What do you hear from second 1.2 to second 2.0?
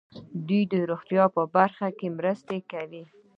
په برخه